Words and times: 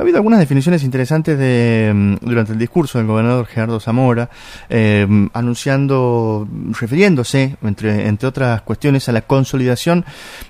ha 0.00 0.02
habido 0.02 0.18
algunas 0.18 0.40
definiciones 0.40 0.82
interesantes 0.82 1.38
de, 1.38 1.92
mm, 1.94 2.14
durante 2.22 2.52
el 2.52 2.58
discurso 2.58 2.98
del 2.98 3.06
gobernador 3.06 3.46
Gerardo 3.46 3.80
Zamora, 3.80 4.30
eh, 4.68 5.06
anunciando, 5.32 6.48
refiriéndose, 6.78 7.56
entre, 7.62 8.08
entre 8.08 8.28
otras 8.28 8.62
cuestiones, 8.62 9.08
a 9.08 9.12
la 9.12 9.22
consolidación 9.22 10.04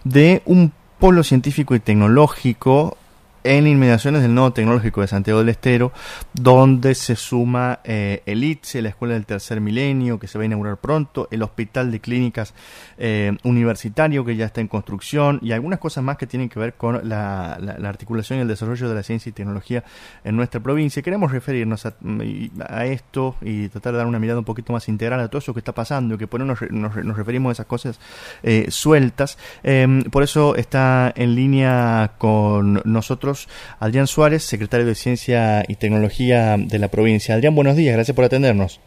de 0.05 0.43
un 0.47 0.73
polo 0.99 1.23
científico 1.23 1.75
y 1.75 1.81
tecnológico 1.81 2.97
en 3.45 3.67
inmediaciones 3.67 4.23
del 4.23 4.35
Nodo 4.35 4.55
Tecnológico 4.55 5.03
de 5.03 5.07
Santiago 5.07 5.41
del 5.41 5.51
Estero, 5.51 5.93
donde 6.33 6.95
se 6.95 7.15
suma 7.15 7.81
eh, 7.85 8.23
el 8.25 8.43
ITSE, 8.43 8.81
la 8.81 8.89
Escuela 8.89 9.15
del 9.15 9.27
Tercer 9.27 9.61
Milenio, 9.61 10.19
que 10.19 10.27
se 10.27 10.39
va 10.39 10.43
a 10.43 10.47
inaugurar 10.47 10.79
pronto, 10.79 11.29
el 11.31 11.43
Hospital 11.43 11.93
de 11.93 12.01
Clínicas 12.01 12.55
eh, 12.97 13.37
Universitario, 13.45 14.25
que 14.25 14.35
ya 14.35 14.47
está 14.47 14.63
en 14.63 14.69
construcción, 14.69 15.39
y 15.43 15.53
algunas 15.53 15.79
cosas 15.79 16.03
más 16.03 16.17
que 16.17 16.27
tienen 16.27 16.49
que 16.49 16.59
ver 16.59 16.75
con 16.75 17.07
la, 17.07 17.53
articulación 17.85 18.39
y 18.39 18.43
el 18.43 18.49
desarrollo 18.49 18.89
de 18.89 18.95
la 18.95 19.03
ciencia 19.03 19.29
y 19.29 19.33
tecnología 19.33 19.85
en 20.25 20.37
nuestra 20.37 20.61
provincia. 20.61 21.03
Queremos 21.03 21.31
referirnos 21.31 21.85
a, 21.85 22.87
esto 22.87 23.37
y 23.43 23.69
tratar 23.69 23.93
de 23.93 23.99
dar 23.99 24.07
una 24.07 24.19
mirada 24.19 24.39
un 24.39 24.45
poquito 24.45 24.73
más 24.73 24.89
integral 24.89 25.21
a 25.21 25.29
todo 25.29 25.39
eso 25.39 25.53
que 25.53 25.61
está 25.61 25.73
pasando, 25.73 26.15
y 26.15 26.19
que 26.19 26.27
por 26.27 26.41
eso 26.41 26.67
nos, 26.71 26.95
referimos 27.17 27.51
a 27.51 27.53
esas 27.53 27.67
cosas 27.67 28.01
eh, 28.43 28.67
sueltas. 28.71 29.37
Em, 29.63 30.03
por 30.05 30.23
eso 30.23 30.57
está 30.57 31.13
en 31.15 31.35
línea 31.35 32.13
con 32.17 32.81
nosotros 32.85 33.34
Adrián 33.79 34.07
Suárez, 34.07 34.43
secretario 34.43 34.87
de 34.87 34.95
Ciencia 34.95 35.65
y 35.69 35.77
Tecnología 35.77 36.57
de 36.59 36.79
la 36.79 36.89
provincia. 36.89 37.35
Adrián, 37.35 37.55
buenos 37.55 37.77
días, 37.77 37.95
gracias 37.95 38.15
por 38.15 38.25
atendernos. 38.25 38.81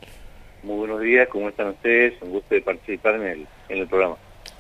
Muy 0.64 0.78
buenos 0.78 1.02
días, 1.02 1.28
¿cómo 1.30 1.50
están 1.50 1.70
ustedes? 1.70 2.14
Un 2.22 2.32
gusto 2.32 2.56
de 2.56 2.62
participar 2.62 3.16
en 3.16 3.24
el, 3.24 3.48
en 3.70 3.78
el 3.80 3.88
programa. 3.88 4.18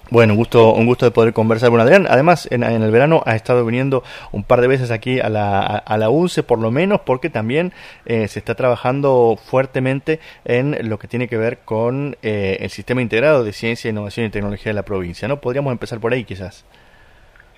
Bueno, 0.10 0.34
un 0.34 0.38
gusto, 0.38 0.73
un 0.73 0.86
gusto 0.86 1.05
de 1.05 1.12
poder 1.12 1.34
conversar 1.34 1.70
con 1.70 1.82
Adrián. 1.82 2.08
Además, 2.10 2.48
en, 2.50 2.63
el 2.63 2.91
verano 2.91 3.23
ha 3.26 3.36
estado 3.36 3.66
viniendo 3.66 4.04
un 4.32 4.46
par 4.46 4.62
de 4.62 4.68
veces 4.68 4.90
aquí 4.90 5.20
a 5.20 5.27
la, 5.27 5.60
a, 5.60 5.98
la 5.98 6.10
UNCE, 6.10 6.44
por 6.44 6.60
lo 6.60 6.72
menos, 6.72 7.02
porque 7.02 7.30
también 7.30 7.74
eh, 8.05 8.30
se 8.30 8.40
está 8.40 8.55
trabajando 8.55 9.38
fuertemente 9.38 10.21
en 10.46 10.88
lo 10.88 10.98
que 10.98 11.10
tiene 11.10 11.27
que 11.27 11.35
ver 11.35 11.60
con 11.60 12.15
eh, 12.21 12.58
el 12.62 12.70
sistema 12.70 13.02
integrado 13.02 13.43
de 13.43 13.52
ciencia, 13.52 13.90
innovación 13.90 14.26
y 14.26 14.30
tecnología 14.30 14.70
de 14.70 14.76
la 14.76 14.84
provincia. 14.84 15.27
¿No? 15.27 15.41
Podríamos 15.41 15.74
empezar 15.74 15.99
por 15.99 16.13
ahí, 16.13 16.24
quizás. 16.24 16.63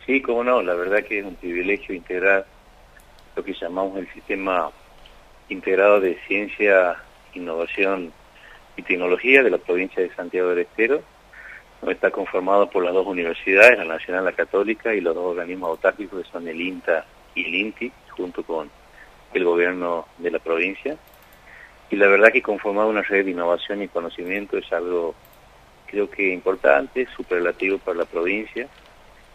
Sí, 0.10 0.22
cómo 0.22 0.44
no, 0.44 0.64
la 0.64 0.74
verdad 0.74 1.04
que 1.04 1.20
es 1.20 1.24
un 1.24 1.36
privilegio 1.36 1.94
integrar 1.94 2.44
lo 3.36 3.44
que 3.44 3.54
llamamos 3.54 3.96
el 4.00 4.12
sistema 4.12 4.72
integrado 5.50 6.00
de 6.00 6.18
ciencia, 6.28 6.96
innovación 7.36 8.12
y 8.76 8.82
tecnología 8.82 9.44
de 9.44 9.52
la 9.52 9.60
provincia 9.60 10.02
de 10.02 10.12
Santiago 10.16 10.50
del 10.50 10.66
Estero. 10.66 11.04
Está 11.88 12.10
conformado 12.10 12.72
por 12.72 12.84
las 12.84 12.96
dos 12.96 13.06
universidades, 13.06 13.78
la 13.78 13.86
Nacional, 13.86 14.26
la 14.26 14.32
Católica, 14.32 14.96
y 14.96 15.02
los 15.02 15.14
dos 15.14 15.26
organismos 15.26 15.70
autárquicos 15.70 16.24
que 16.24 16.32
son 16.32 16.48
el 16.48 16.60
INTA 16.60 17.06
y 17.36 17.46
el 17.46 17.54
INTI, 17.54 17.92
junto 18.10 18.42
con 18.42 18.72
el 19.32 19.44
gobierno 19.44 20.08
de 20.18 20.32
la 20.32 20.40
provincia. 20.40 20.98
Y 21.92 21.98
la 21.98 22.08
verdad 22.08 22.32
que 22.32 22.42
conformar 22.42 22.88
una 22.88 23.04
red 23.04 23.26
de 23.26 23.32
innovación 23.32 23.84
y 23.84 23.88
conocimiento 23.88 24.58
es 24.58 24.74
algo 24.74 25.14
creo 25.86 26.10
que 26.10 26.34
importante, 26.34 27.08
superlativo 27.16 27.78
para 27.78 28.00
la 28.00 28.06
provincia, 28.06 28.68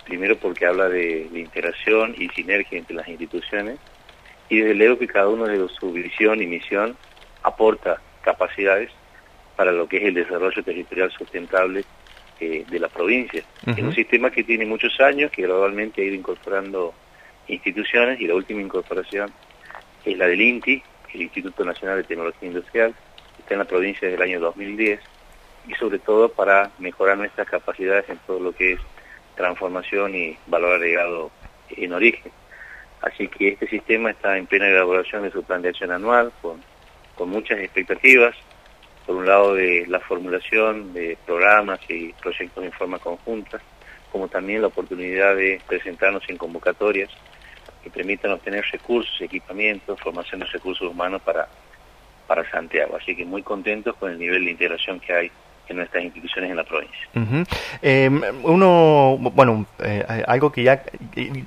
primero 0.04 0.36
porque 0.36 0.66
habla 0.66 0.88
de, 0.88 1.28
integración 1.34 2.14
y 2.16 2.28
sinergia 2.28 2.78
entre 2.78 2.96
las 2.96 3.08
instituciones, 3.08 3.78
y 4.48 4.60
desde 4.60 4.74
luego 4.74 4.98
que 4.98 5.06
cada 5.06 5.28
uno 5.28 5.46
de 5.46 5.66
su 5.68 5.92
visión 5.92 6.42
y 6.42 6.46
misión 6.46 6.96
aporta 7.42 8.00
capacidades 8.22 8.90
para 9.56 9.72
lo 9.72 9.88
que 9.88 9.98
es 9.98 10.04
el 10.04 10.14
desarrollo 10.14 10.62
territorial 10.62 11.10
sustentable 11.10 11.84
eh, 12.40 12.64
de 12.68 12.78
la 12.78 12.88
provincia. 12.88 13.42
Es 13.66 13.78
un 13.78 13.94
sistema 13.94 14.30
que 14.30 14.44
tiene 14.44 14.66
muchos 14.66 15.00
años, 15.00 15.30
que 15.30 15.42
gradualmente 15.42 16.02
ha 16.02 16.04
ido 16.04 16.14
incorporando 16.14 16.92
instituciones 17.48 18.20
y 18.20 18.26
la 18.26 18.34
última 18.34 18.60
incorporación 18.60 19.32
es 20.04 20.18
la 20.18 20.26
del 20.26 20.40
INTI, 20.40 20.82
el 21.14 21.22
Instituto 21.22 21.64
Nacional 21.64 21.98
de 21.98 22.04
Tecnología 22.04 22.48
Industrial, 22.48 22.94
que 23.36 23.42
está 23.42 23.54
en 23.54 23.60
la 23.60 23.64
provincia 23.64 24.08
desde 24.08 24.22
el 24.22 24.30
año 24.30 24.40
2010 24.40 25.00
y 25.68 25.74
sobre 25.74 25.98
todo 25.98 26.28
para 26.28 26.70
mejorar 26.78 27.16
nuestras 27.16 27.48
capacidades 27.48 28.08
en 28.08 28.18
todo 28.26 28.40
lo 28.40 28.52
que 28.52 28.72
es 28.72 28.80
transformación 29.36 30.14
y 30.14 30.36
valor 30.46 30.74
agregado 30.74 31.30
en 31.70 31.92
origen. 31.92 32.32
Así 33.02 33.28
que 33.28 33.48
este 33.48 33.68
sistema 33.68 34.10
está 34.10 34.38
en 34.38 34.46
plena 34.46 34.68
elaboración 34.68 35.22
de 35.22 35.30
su 35.30 35.42
plan 35.42 35.60
de 35.62 35.68
acción 35.68 35.90
anual, 35.90 36.32
con, 36.40 36.62
muchas 37.28 37.58
expectativas, 37.58 38.34
por 39.06 39.16
un 39.16 39.26
lado 39.26 39.54
de 39.54 39.84
la 39.86 40.00
formulación 40.00 40.92
de 40.94 41.18
programas 41.26 41.80
y 41.88 42.12
proyectos 42.14 42.64
en 42.64 42.72
forma 42.72 42.98
conjunta, 42.98 43.60
como 44.10 44.28
también 44.28 44.62
la 44.62 44.68
oportunidad 44.68 45.36
de 45.36 45.60
presentarnos 45.66 46.22
en 46.28 46.38
convocatorias 46.38 47.10
que 47.82 47.90
permitan 47.90 48.32
obtener 48.32 48.64
recursos, 48.72 49.20
equipamientos, 49.20 50.00
formación 50.00 50.40
de 50.40 50.46
recursos 50.46 50.88
humanos 50.88 51.20
para, 51.22 51.46
para 52.26 52.50
Santiago. 52.50 52.96
Así 52.96 53.14
que 53.14 53.26
muy 53.26 53.42
contentos 53.42 53.94
con 53.96 54.10
el 54.10 54.18
nivel 54.18 54.44
de 54.46 54.52
integración 54.52 55.00
que 55.00 55.12
hay 55.12 55.30
en 55.68 55.76
nuestras 55.76 56.04
instituciones 56.04 56.50
en 56.50 56.56
la 56.56 56.64
provincia. 56.64 56.98
Eh, 57.82 58.10
uno, 58.42 59.16
bueno, 59.18 59.66
eh, 59.82 60.24
algo 60.26 60.52
que 60.52 60.62
ya 60.62 60.82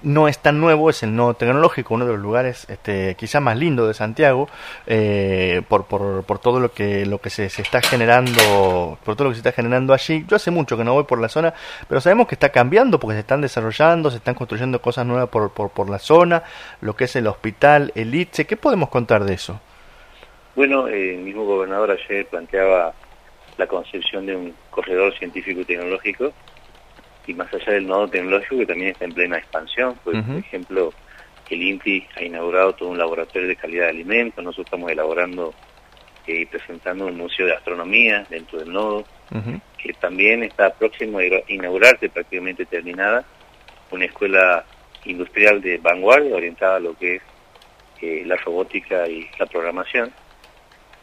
no 0.04 0.28
es 0.28 0.40
tan 0.40 0.60
nuevo 0.60 0.90
es 0.90 1.04
el 1.04 1.16
nodo 1.16 1.36
tecnológico, 1.36 1.94
uno 1.94 2.06
de 2.06 2.14
los 2.14 2.22
lugares 2.22 2.68
este, 2.70 3.16
quizá 3.16 3.40
más 3.40 3.58
lindo 3.58 3.88
de 3.88 3.94
Santiago, 3.94 4.50
eh, 4.88 5.62
por, 5.68 5.86
por, 5.86 6.24
por, 6.24 6.40
todo 6.40 6.60
lo 6.60 6.72
que 6.72 7.06
lo 7.06 7.20
que 7.20 7.30
se, 7.30 7.50
se, 7.50 7.62
está 7.62 7.82
generando, 7.82 8.98
por 9.04 9.16
todo 9.16 9.26
lo 9.26 9.30
que 9.32 9.36
se 9.36 9.40
está 9.40 9.52
generando 9.52 9.94
allí. 9.94 10.26
Yo 10.28 10.36
hace 10.36 10.52
mucho 10.52 10.78
que 10.78 10.84
no 10.84 10.94
voy 10.94 11.04
por 11.04 11.20
la 11.20 11.30
zona, 11.30 11.54
pero 11.88 12.02
sabemos 12.02 12.28
que 12.28 12.36
está 12.36 12.50
cambiando 12.50 13.00
porque 13.00 13.16
se 13.16 13.22
están 13.22 13.42
desarrollando, 13.42 14.10
se 14.10 14.18
están 14.18 14.36
construyendo 14.36 14.82
cosas 14.82 15.06
nuevas 15.06 15.30
por, 15.30 15.52
por, 15.52 15.70
por 15.70 15.90
la 15.90 16.00
zona, 16.00 16.44
lo 16.82 16.96
que 16.96 17.06
es 17.06 17.16
el 17.16 17.28
hospital, 17.28 17.92
el 17.96 18.14
ITSE. 18.14 18.46
¿Qué 18.46 18.58
podemos 18.58 18.90
contar 18.90 19.24
de 19.24 19.34
eso? 19.34 19.60
Bueno, 20.56 20.88
el 20.88 21.18
mismo 21.20 21.46
gobernador 21.46 21.92
ayer 21.92 22.26
planteaba 22.26 22.94
la 23.58 23.68
concepción 23.68 24.26
de 24.26 24.36
un 24.36 24.54
corredor 24.70 25.18
científico 25.18 25.62
y 25.62 25.66
tecnológico 25.66 26.34
y 27.26 27.34
más 27.34 27.54
allá 27.54 27.74
del 27.74 27.88
nodo 27.88 28.08
tecnológico 28.08 28.58
que 28.58 28.66
también 28.66 28.92
está 28.92 29.06
en 29.06 29.14
plena 29.14 29.38
expansión. 29.38 30.00
Pues, 30.04 30.24
Por 30.24 30.38
ejemplo, 30.38 30.94
el 31.50 31.62
INTI 31.62 32.08
ha 32.16 32.24
inaugurado 32.24 32.74
todo 32.74 32.90
un 32.90 32.98
laboratorio 32.98 33.48
de 33.48 33.56
calidad 33.56 33.86
de 33.86 33.90
alimentos, 33.90 34.44
nosotros 34.44 34.68
estamos 34.68 34.92
elaborando 34.92 35.54
y 36.26 36.46
presentando 36.46 37.06
un 37.06 37.18
museo 37.18 37.46
de 37.46 37.54
astronomía 37.54 38.26
dentro 38.30 38.60
del 38.60 38.72
nodo, 38.72 39.06
que 39.78 39.94
también 39.94 40.44
está 40.44 40.74
próximo 40.74 41.20
a 41.20 41.24
inaugurarse, 41.48 42.10
prácticamente 42.10 42.66
terminada, 42.66 43.24
una 43.92 44.06
escuela 44.06 44.66
industrial 45.06 45.62
de 45.62 45.78
vanguardia 45.78 46.36
orientada 46.36 46.78
a 46.78 46.80
lo 46.80 46.98
que 46.98 47.16
es 47.16 47.22
eh, 48.02 48.24
la 48.26 48.36
robótica 48.36 49.08
y 49.08 49.26
la 49.40 49.46
programación 49.46 50.12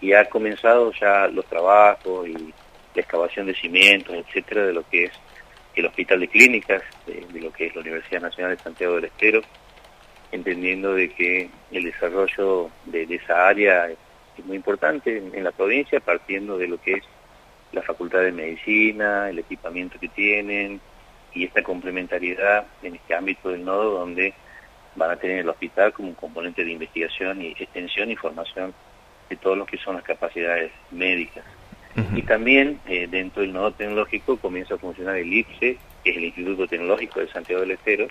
y 0.05 0.13
ha 0.13 0.27
comenzado 0.27 0.93
ya 0.93 1.29
los 1.29 1.47
trabajos 1.47 2.29
y 2.29 2.35
la 2.35 3.01
excavación 3.01 3.47
de 3.47 3.55
cimientos, 3.55 4.15
etcétera, 4.15 4.67
de 4.67 4.75
lo 4.75 4.87
que 4.87 5.05
es 5.05 5.13
el 5.75 5.87
Hospital 5.87 6.21
de 6.21 6.29
Clínicas, 6.29 6.83
de, 7.07 7.41
lo 7.41 7.51
que 7.51 7.69
es 7.69 7.75
la 7.75 7.81
Universidad 7.81 8.21
Nacional 8.21 8.55
de 8.55 8.63
Santiago 8.63 8.97
del 8.97 9.07
Estero, 9.07 9.41
entendiendo 10.31 10.93
de 10.95 11.09
que 11.09 11.49
el 11.73 11.85
desarrollo 11.85 12.69
de, 12.85 13.05
esa 13.15 13.49
área 13.49 13.89
es 13.89 14.45
muy 14.45 14.57
importante 14.57 15.17
en, 15.17 15.43
la 15.43 15.53
provincia, 15.53 16.01
partiendo 16.01 16.59
de 16.59 16.69
lo 16.69 16.79
que 16.79 16.93
es 16.93 17.05
la 17.73 17.81
Facultad 17.81 18.21
de 18.21 18.33
Medicina, 18.33 19.31
el 19.31 19.39
equipamiento 19.39 19.99
que 19.99 20.09
tienen 20.09 20.83
y 21.33 21.45
esta 21.45 21.63
complementariedad 21.63 22.67
en 22.83 22.97
este 22.97 23.15
ámbito 23.15 23.49
del 23.49 23.65
nodo 23.65 24.01
donde 24.01 24.35
van 24.97 25.13
a 25.13 25.17
tener 25.17 25.39
el 25.39 25.49
hospital 25.49 25.95
como 25.95 26.09
un 26.09 26.15
componente 26.15 26.63
de 26.63 26.73
investigación 26.73 27.41
y 27.41 27.53
extensión 27.53 28.11
y 28.11 28.17
formación 28.17 28.75
de 29.29 29.37
todo 29.37 29.57
lo 29.57 29.67
que 29.67 29.79
son 29.79 29.95
las 29.95 30.05
capacidades 30.05 30.73
médicas. 30.91 31.45
Y 32.17 32.23
también 32.23 32.81
eh, 32.87 33.07
dentro 33.09 33.43
del 33.43 33.53
nodo 33.53 33.73
tecnológico 33.73 34.37
comienza 34.37 34.75
a 34.75 34.79
funcionar 34.79 35.17
el 35.17 35.33
IPSE, 35.33 35.79
que 36.03 36.11
es 36.11 36.17
el 36.17 36.25
Instituto 36.25 36.67
Tecnológico 36.67 37.21
de 37.21 37.29
Santiago 37.29 37.61
del 37.61 37.73
Estero, 37.73 38.09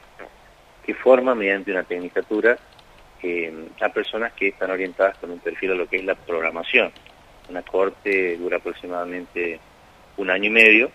que 0.86 0.94
forma 0.94 1.36
mediante 1.36 1.72
una 1.72 1.84
tecnicatura 1.84 2.58
eh, 3.22 3.54
a 3.82 3.90
personas 3.90 4.34
que 4.34 4.50
están 4.50 4.72
orientadas 4.72 5.18
con 5.18 5.32
un 5.32 5.40
perfil 5.40 5.72
a 5.72 5.76
lo 5.76 5.88
que 5.88 5.98
es 5.98 6.06
la 6.06 6.16
programación. 6.16 6.92
Una 7.50 7.62
corte 7.62 8.38
dura 8.38 8.58
aproximadamente 8.58 9.60
un 10.16 10.30
año 10.30 10.46
y 10.46 10.50
medio 10.50 10.92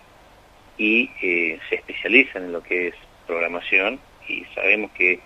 y 0.77 1.11
eh, 1.21 1.59
se 1.69 1.75
especializan 1.75 2.45
en 2.45 2.53
lo 2.53 2.63
que 2.63 2.87
es 2.87 2.95
programación 3.27 3.99
y 4.27 4.45
sabemos 4.55 4.91
que 4.91 5.19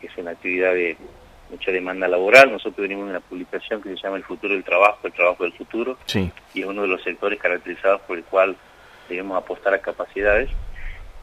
es 0.00 0.16
una 0.16 0.30
actividad 0.30 0.74
de 0.74 0.96
mucha 1.52 1.70
demanda 1.70 2.08
laboral. 2.08 2.50
Nosotros 2.50 2.78
venimos 2.78 3.04
de 3.04 3.10
una 3.10 3.20
publicación 3.20 3.80
que 3.82 3.90
se 3.90 3.96
llama 3.96 4.16
El 4.16 4.24
futuro 4.24 4.54
del 4.54 4.64
trabajo, 4.64 5.06
el 5.06 5.12
trabajo 5.12 5.44
del 5.44 5.52
futuro, 5.52 5.98
y 6.54 6.60
es 6.60 6.66
uno 6.66 6.82
de 6.82 6.88
los 6.88 7.02
sectores 7.02 7.38
caracterizados 7.38 8.00
por 8.02 8.18
el 8.18 8.24
cual 8.24 8.56
debemos 9.08 9.36
apostar 9.36 9.74
a 9.74 9.78
capacidades. 9.78 10.50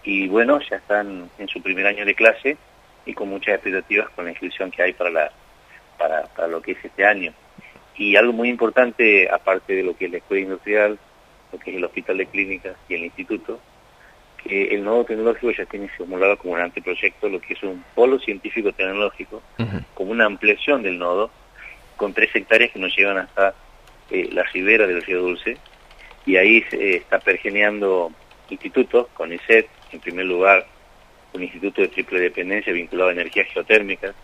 Y 0.04 0.28
bueno, 0.28 0.60
ya 0.62 0.78
están 0.78 1.30
en 1.38 1.48
su 1.48 1.62
primer 1.62 1.88
año 1.88 2.06
de 2.06 2.16
clase 2.16 2.58
y 3.06 3.14
con 3.14 3.28
muchas 3.28 3.56
expectativas 3.56 4.10
con 4.12 4.26
la 4.26 4.32
inscripción 4.32 4.72
que 4.72 4.84
hay 4.84 4.94
para, 4.94 5.10
la, 5.10 5.32
para, 5.98 6.24
para 6.28 6.48
lo 6.48 6.62
que 6.62 6.74
es 6.74 6.86
este 6.86 7.06
año. 7.06 7.34
Y 7.98 8.16
algo 8.16 8.32
muy 8.32 8.50
importante, 8.50 9.30
aparte 9.30 9.76
de 9.76 9.84
lo 9.84 9.98
que 9.98 10.06
es 10.06 10.12
la 10.12 10.18
escuela 10.20 10.44
industrial, 10.44 10.98
lo 11.52 11.60
que 11.60 11.72
es 11.72 11.78
el 11.78 11.84
hospital 11.84 12.18
de 12.18 12.28
clínicas 12.28 12.78
y 12.88 12.94
el 12.94 13.04
instituto, 13.04 13.60
eh, 14.50 14.70
el 14.72 14.84
nodo 14.84 15.06
tecnológico 15.06 15.52
ya 15.52 15.66
tiene 15.66 15.88
formulado 15.90 16.38
como 16.38 16.54
un 16.54 16.60
anteproyecto 16.60 17.30
lo 17.30 17.40
que 17.40 17.54
es 17.54 17.64
un 17.64 17.84
polo 17.94 18.20
científico 18.20 18.72
tecnológico, 18.72 19.42
como 19.94 20.12
una 20.12 20.26
ampliación 20.26 20.82
del 20.82 20.98
nodo, 20.98 21.30
con 21.96 22.14
tres 22.14 22.36
hectáreas 22.36 22.72
que 22.72 22.80
nos 22.80 22.96
llevan 22.96 23.18
hasta 23.18 23.54
eh, 24.10 24.30
la 24.32 24.44
ribera 24.44 24.88
del 24.88 25.04
río 25.04 25.22
Dulce, 25.22 25.58
y 26.26 26.38
ahí 26.38 26.64
se 26.70 26.98
está 26.98 27.20
pergeneando 27.20 28.12
institutos, 28.50 29.08
con 29.14 29.32
ICET, 29.32 29.68
en 29.92 30.00
primer 30.00 30.26
lugar, 30.26 30.66
un 31.34 31.44
instituto 31.44 31.82
de 31.82 31.90
triple 31.90 32.20
dependencia 32.20 32.74
vinculado 32.74 33.10
a 33.10 33.14
energías 33.14 33.48
geotérmicas, 33.54 34.16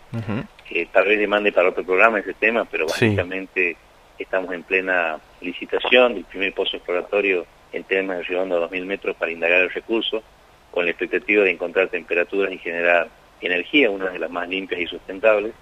que 0.68 0.86
tal 0.86 1.06
vez 1.06 1.18
demande 1.20 1.52
para 1.52 1.68
otro 1.68 1.84
programa 1.84 2.18
ese 2.18 2.34
tema, 2.34 2.64
pero 2.64 2.86
básicamente 2.86 3.76
estamos 4.18 4.52
en 4.52 4.64
plena 4.64 5.20
licitación 5.40 6.14
del 6.14 6.24
primer 6.24 6.52
pozo 6.52 6.76
exploratorio 6.76 7.46
en 7.72 7.84
de 7.84 8.22
Riondo 8.22 8.56
a 8.56 8.70
2.000 8.70 8.84
metros 8.84 9.16
para 9.16 9.32
indagar 9.32 9.62
el 9.62 9.70
recurso, 9.70 10.22
con 10.70 10.84
la 10.84 10.90
expectativa 10.90 11.44
de 11.44 11.50
encontrar 11.50 11.88
temperaturas 11.88 12.52
y 12.52 12.58
generar 12.58 13.08
energía, 13.40 13.90
una 13.90 14.10
de 14.10 14.18
las 14.18 14.30
más 14.30 14.48
limpias 14.48 14.80
y 14.80 14.86
sustentables. 14.86 15.52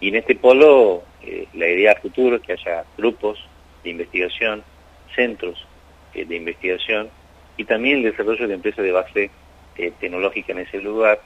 Y 0.00 0.08
en 0.08 0.16
este 0.16 0.34
polo, 0.34 1.02
eh, 1.22 1.46
la 1.54 1.68
idea 1.68 1.94
futuro 1.96 2.36
es 2.36 2.42
que 2.42 2.52
haya 2.52 2.84
grupos 2.96 3.38
de 3.84 3.90
investigación, 3.90 4.64
centros 5.14 5.64
eh, 6.14 6.24
de 6.24 6.36
investigación 6.36 7.08
y 7.56 7.64
también 7.64 7.98
el 7.98 8.04
desarrollo 8.04 8.48
de 8.48 8.54
empresas 8.54 8.84
de 8.84 8.92
base 8.92 9.30
eh, 9.76 9.92
tecnológica 10.00 10.52
en 10.52 10.60
ese 10.60 10.78
lugar 10.78 11.20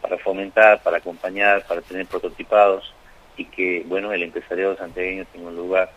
para 0.00 0.18
fomentar, 0.18 0.82
para 0.82 0.98
acompañar, 0.98 1.64
para 1.66 1.80
tener 1.80 2.06
prototipados 2.06 2.92
y 3.36 3.44
que, 3.44 3.84
bueno, 3.86 4.12
el 4.12 4.22
empresariado 4.22 4.76
santiagueño 4.76 5.24
tenga 5.32 5.48
un 5.48 5.56
lugar 5.56 5.90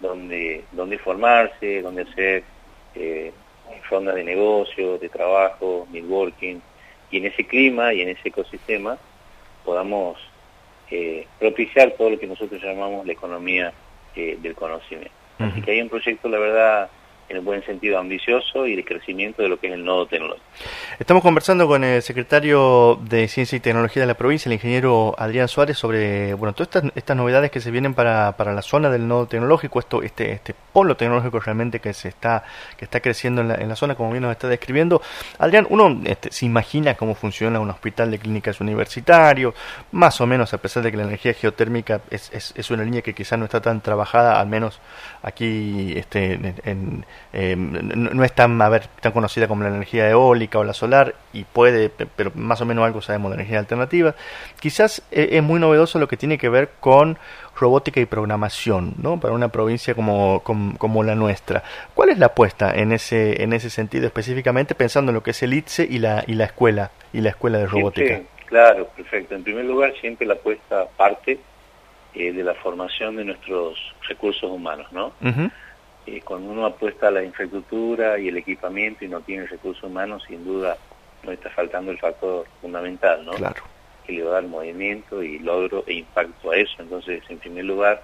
donde, 0.00 0.64
donde 0.72 0.98
formarse, 0.98 1.82
donde 1.82 2.02
hacer 2.02 2.44
eh, 2.94 3.32
rondas 3.90 4.14
de 4.14 4.24
negocio, 4.24 4.98
de 4.98 5.08
trabajo, 5.08 5.86
networking, 5.90 6.60
y 7.10 7.18
en 7.18 7.26
ese 7.26 7.46
clima 7.46 7.92
y 7.92 8.02
en 8.02 8.08
ese 8.08 8.28
ecosistema 8.28 8.98
podamos 9.64 10.18
eh, 10.90 11.26
propiciar 11.38 11.92
todo 11.92 12.10
lo 12.10 12.18
que 12.18 12.26
nosotros 12.26 12.62
llamamos 12.62 13.06
la 13.06 13.12
economía 13.12 13.72
eh, 14.14 14.38
del 14.40 14.54
conocimiento. 14.54 15.12
Así 15.38 15.60
que 15.62 15.72
hay 15.72 15.82
un 15.82 15.88
proyecto, 15.88 16.28
la 16.28 16.38
verdad, 16.38 16.90
en 17.28 17.36
el 17.36 17.42
buen 17.42 17.64
sentido 17.64 17.98
ambicioso 17.98 18.66
y 18.66 18.76
de 18.76 18.84
crecimiento 18.84 19.42
de 19.42 19.48
lo 19.48 19.58
que 19.58 19.68
es 19.68 19.74
el 19.74 19.84
nodo 19.84 20.06
tecnológico. 20.06 20.44
Estamos 20.98 21.22
conversando 21.22 21.66
con 21.66 21.84
el 21.84 22.02
secretario 22.02 22.98
de 23.02 23.28
Ciencia 23.28 23.56
y 23.56 23.60
Tecnología 23.60 24.02
de 24.02 24.06
la 24.06 24.14
provincia, 24.14 24.48
el 24.48 24.54
ingeniero 24.54 25.14
Adrián 25.18 25.48
Suárez, 25.48 25.78
sobre 25.78 26.34
bueno 26.34 26.52
todas 26.52 26.68
estas, 26.74 26.92
estas 26.96 27.16
novedades 27.16 27.50
que 27.50 27.60
se 27.60 27.70
vienen 27.70 27.94
para, 27.94 28.36
para 28.36 28.52
la 28.52 28.62
zona 28.62 28.90
del 28.90 29.08
nodo 29.08 29.26
tecnológico, 29.26 29.78
esto 29.78 30.02
este 30.02 30.32
este 30.32 30.54
polo 30.72 30.96
tecnológico 30.96 31.40
realmente 31.40 31.80
que 31.80 31.92
se 31.92 32.08
está 32.08 32.44
que 32.76 32.84
está 32.84 33.00
creciendo 33.00 33.40
en 33.40 33.48
la, 33.48 33.54
en 33.54 33.68
la 33.68 33.76
zona, 33.76 33.94
como 33.94 34.10
bien 34.10 34.22
nos 34.22 34.32
está 34.32 34.48
describiendo. 34.48 35.02
Adrián, 35.38 35.66
uno 35.70 36.00
este, 36.04 36.30
se 36.30 36.46
imagina 36.46 36.94
cómo 36.94 37.14
funciona 37.14 37.60
un 37.60 37.70
hospital 37.70 38.10
de 38.10 38.18
clínicas 38.18 38.60
universitario, 38.60 39.54
más 39.92 40.20
o 40.20 40.26
menos 40.26 40.52
a 40.54 40.58
pesar 40.58 40.82
de 40.82 40.90
que 40.90 40.96
la 40.96 41.04
energía 41.04 41.34
geotérmica 41.34 42.00
es, 42.10 42.30
es, 42.32 42.52
es 42.56 42.70
una 42.70 42.84
línea 42.84 43.02
que 43.02 43.14
quizás 43.14 43.38
no 43.38 43.44
está 43.44 43.60
tan 43.60 43.80
trabajada, 43.80 44.40
al 44.40 44.46
menos 44.46 44.80
aquí 45.22 45.94
este, 45.96 46.34
en 46.64 47.04
eh, 47.32 47.56
no, 47.56 48.22
es 48.22 48.32
tan, 48.32 48.62
a 48.62 48.68
ver, 48.68 48.86
tan 49.00 49.10
conocida 49.10 49.48
como 49.48 49.64
la 49.64 49.68
energía 49.68 50.08
eólica 50.08 50.58
o 50.58 50.64
la 50.64 50.72
solar, 50.72 51.14
y 51.32 51.42
puede, 51.44 51.88
pero 51.90 52.30
más 52.34 52.60
o 52.60 52.64
menos 52.64 52.84
algo 52.84 53.02
sabemos 53.02 53.30
de 53.32 53.36
energía 53.36 53.58
alternativa. 53.58 54.14
Quizás 54.60 55.02
eh, 55.10 55.30
es 55.32 55.42
muy 55.42 55.58
novedoso 55.58 55.98
lo 55.98 56.06
que 56.06 56.16
tiene 56.16 56.38
que 56.38 56.48
ver 56.48 56.70
con 56.78 57.18
robótica 57.56 58.00
y 58.00 58.06
programación, 58.06 58.94
¿no? 59.02 59.18
Para 59.18 59.34
una 59.34 59.48
provincia 59.48 59.94
como, 59.94 60.42
como, 60.44 61.02
la 61.02 61.14
nuestra. 61.14 61.64
¿Cuál 61.94 62.10
es 62.10 62.18
la 62.18 62.26
apuesta 62.26 62.72
en 62.72 62.92
ese, 62.92 63.42
en 63.42 63.52
ese 63.52 63.68
sentido 63.68 64.06
específicamente 64.06 64.74
pensando 64.74 65.10
en 65.10 65.14
lo 65.14 65.22
que 65.22 65.32
es 65.32 65.42
el 65.42 65.54
ITSE 65.54 65.86
y 65.90 65.98
la, 65.98 66.24
y 66.26 66.34
la 66.34 66.44
escuela, 66.44 66.90
y 67.12 67.20
la 67.20 67.30
escuela 67.30 67.58
de 67.58 67.66
robótica? 67.66 68.20
claro, 68.46 68.86
perfecto. 68.94 69.34
En 69.34 69.42
primer 69.42 69.64
lugar, 69.64 69.92
siempre 70.00 70.24
la 70.24 70.34
apuesta 70.34 70.86
parte 70.96 71.40
eh, 72.14 72.32
de 72.32 72.44
la 72.44 72.54
formación 72.54 73.16
de 73.16 73.24
nuestros 73.24 73.76
recursos 74.08 74.48
humanos, 74.48 74.86
¿no? 74.92 75.12
Eh, 76.06 76.20
cuando 76.22 76.50
uno 76.50 76.66
apuesta 76.66 77.08
a 77.08 77.10
la 77.10 77.24
infraestructura 77.24 78.18
y 78.18 78.28
el 78.28 78.36
equipamiento 78.36 79.04
y 79.04 79.08
no 79.08 79.20
tiene 79.22 79.46
recursos 79.46 79.82
humanos, 79.84 80.24
sin 80.28 80.44
duda 80.44 80.76
no 81.22 81.32
está 81.32 81.48
faltando 81.50 81.90
el 81.90 81.98
factor 81.98 82.46
fundamental, 82.60 83.24
¿no? 83.24 83.32
Claro. 83.32 83.62
Que 84.06 84.12
le 84.12 84.22
va 84.22 84.30
a 84.30 84.34
dar 84.34 84.44
movimiento 84.44 85.22
y 85.22 85.38
logro 85.38 85.82
e 85.86 85.94
impacto 85.94 86.50
a 86.50 86.56
eso. 86.56 86.74
Entonces, 86.78 87.22
en 87.30 87.38
primer 87.38 87.64
lugar, 87.64 88.02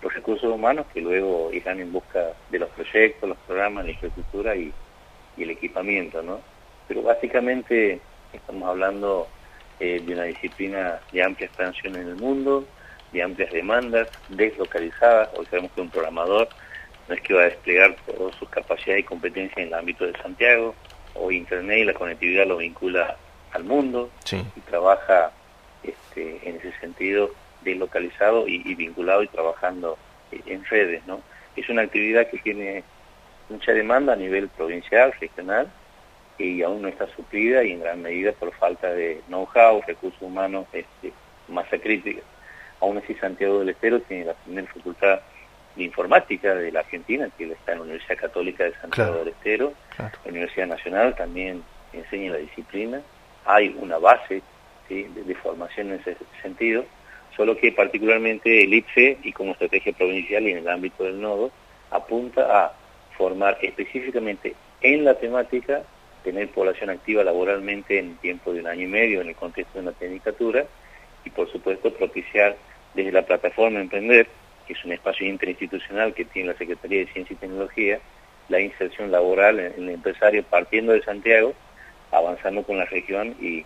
los 0.00 0.14
recursos 0.14 0.52
humanos 0.52 0.86
que 0.92 1.00
luego 1.00 1.50
irán 1.52 1.80
en 1.80 1.92
busca 1.92 2.32
de 2.50 2.58
los 2.58 2.68
proyectos, 2.70 3.28
los 3.28 3.38
programas, 3.38 3.84
la 3.84 3.90
infraestructura 3.90 4.54
y, 4.54 4.72
y 5.36 5.42
el 5.42 5.50
equipamiento, 5.50 6.22
¿no? 6.22 6.40
Pero 6.86 7.02
básicamente 7.02 8.00
estamos 8.32 8.68
hablando 8.68 9.26
eh, 9.80 10.00
de 10.04 10.12
una 10.12 10.24
disciplina 10.24 11.00
de 11.10 11.22
amplia 11.22 11.46
expansión 11.46 11.96
en 11.96 12.08
el 12.08 12.16
mundo, 12.16 12.64
de 13.12 13.22
amplias 13.22 13.50
demandas, 13.52 14.08
deslocalizadas. 14.28 15.30
Hoy 15.36 15.46
sabemos 15.46 15.72
que 15.72 15.80
un 15.80 15.90
programador 15.90 16.48
no 17.08 17.14
es 17.14 17.20
que 17.20 17.34
va 17.34 17.42
a 17.42 17.44
desplegar 17.44 17.96
todas 18.06 18.34
sus 18.36 18.48
capacidades 18.48 19.02
y 19.02 19.06
competencias 19.06 19.58
en 19.58 19.68
el 19.68 19.74
ámbito 19.74 20.06
de 20.06 20.12
Santiago, 20.20 20.74
o 21.14 21.30
Internet 21.30 21.78
y 21.78 21.84
la 21.84 21.94
conectividad 21.94 22.46
lo 22.46 22.58
vincula 22.58 23.16
al 23.52 23.64
mundo 23.64 24.10
y 24.32 24.60
trabaja 24.62 25.30
este, 25.82 26.40
en 26.48 26.56
ese 26.56 26.72
sentido 26.80 27.30
deslocalizado 27.62 28.48
y, 28.48 28.62
y, 28.64 28.74
vinculado 28.74 29.22
y 29.22 29.28
trabajando 29.28 29.96
en 30.32 30.64
redes. 30.64 31.06
¿no? 31.06 31.20
Es 31.56 31.68
una 31.68 31.82
actividad 31.82 32.28
que 32.28 32.38
tiene 32.38 32.82
mucha 33.48 33.72
demanda 33.72 34.14
a 34.14 34.16
nivel 34.16 34.48
provincial, 34.48 35.12
regional, 35.20 35.70
y 36.36 36.62
aún 36.62 36.82
no 36.82 36.88
está 36.88 37.06
suplida 37.14 37.62
y 37.62 37.72
en 37.72 37.80
gran 37.80 38.02
medida 38.02 38.32
por 38.32 38.52
falta 38.54 38.92
de 38.92 39.20
know-how, 39.28 39.82
recursos 39.86 40.20
humanos, 40.20 40.66
este, 40.72 41.12
masa 41.48 41.78
crítica. 41.78 42.22
Aún 42.80 42.98
así 42.98 43.14
Santiago 43.14 43.60
del 43.60 43.68
Estero 43.68 44.00
tiene 44.00 44.24
la 44.24 44.34
primera 44.34 44.66
facultad 44.72 45.20
de 45.76 45.84
informática 45.84 46.54
de 46.54 46.70
la 46.70 46.80
Argentina, 46.80 47.28
que 47.36 47.44
está 47.44 47.72
en 47.72 47.78
la 47.78 47.84
Universidad 47.84 48.18
Católica 48.18 48.64
de 48.64 48.74
Santiago 48.74 49.18
del 49.18 49.28
Estero, 49.28 49.72
la 49.98 50.12
Universidad 50.26 50.68
Nacional 50.68 51.14
también 51.16 51.62
enseña 51.92 52.32
la 52.32 52.38
disciplina, 52.38 53.00
hay 53.44 53.74
una 53.78 53.98
base 53.98 54.42
de, 54.88 55.34
formación 55.42 55.88
en 55.92 56.00
ese 56.00 56.16
sentido, 56.42 56.84
solo 57.36 57.56
que 57.56 57.72
particularmente 57.72 58.64
el 58.64 58.74
IPFE 58.74 59.18
y 59.24 59.32
como 59.32 59.52
estrategia 59.52 59.92
provincial 59.92 60.46
y 60.46 60.52
en 60.52 60.58
el 60.58 60.68
ámbito 60.68 61.04
del 61.04 61.20
nodo 61.20 61.50
apunta 61.90 62.64
a 62.64 62.72
formar 63.16 63.58
específicamente 63.62 64.54
en 64.80 65.04
la 65.04 65.14
temática, 65.14 65.82
tener 66.22 66.48
población 66.48 66.90
activa 66.90 67.24
laboralmente 67.24 67.98
en 67.98 68.16
tiempo 68.16 68.52
de 68.52 68.60
un 68.60 68.66
año 68.66 68.82
y 68.82 68.88
medio 68.88 69.20
en 69.20 69.28
el 69.28 69.34
contexto 69.34 69.78
de 69.78 69.88
una 69.88 69.92
tecnicatura 69.92 70.64
y 71.24 71.30
por 71.30 71.50
supuesto 71.50 71.92
propiciar 71.92 72.56
desde 72.94 73.12
la 73.12 73.22
plataforma 73.22 73.80
Emprender 73.80 74.28
que 74.66 74.72
es 74.74 74.84
un 74.84 74.92
espacio 74.92 75.26
interinstitucional 75.26 76.14
que 76.14 76.24
tiene 76.24 76.52
la 76.52 76.58
Secretaría 76.58 77.00
de 77.00 77.12
Ciencia 77.12 77.34
y 77.34 77.36
Tecnología, 77.36 78.00
la 78.48 78.60
inserción 78.60 79.10
laboral 79.10 79.60
en, 79.60 79.72
el 79.76 79.90
empresario 79.90 80.42
partiendo 80.44 80.92
de 80.92 81.02
Santiago, 81.02 81.54
avanzando 82.10 82.62
con 82.62 82.78
la 82.78 82.84
región 82.84 83.34
y, 83.40 83.64